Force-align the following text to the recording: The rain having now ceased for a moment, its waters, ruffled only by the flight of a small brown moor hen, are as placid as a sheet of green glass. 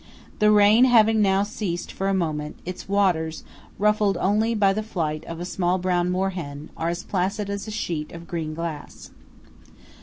The 0.39 0.49
rain 0.49 0.85
having 0.85 1.21
now 1.21 1.43
ceased 1.43 1.91
for 1.91 2.07
a 2.09 2.13
moment, 2.15 2.57
its 2.65 2.89
waters, 2.89 3.43
ruffled 3.77 4.17
only 4.17 4.55
by 4.55 4.73
the 4.73 4.81
flight 4.81 5.23
of 5.25 5.39
a 5.39 5.45
small 5.45 5.77
brown 5.77 6.09
moor 6.09 6.31
hen, 6.31 6.71
are 6.75 6.89
as 6.89 7.03
placid 7.03 7.51
as 7.51 7.67
a 7.67 7.71
sheet 7.71 8.11
of 8.11 8.25
green 8.27 8.55
glass. 8.55 9.11